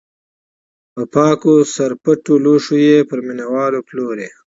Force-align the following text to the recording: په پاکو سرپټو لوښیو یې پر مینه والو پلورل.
په 0.93 1.01
پاکو 1.13 1.53
سرپټو 1.73 2.33
لوښیو 2.43 2.81
یې 2.87 2.99
پر 3.09 3.19
مینه 3.25 3.45
والو 3.53 3.79
پلورل. 3.87 4.21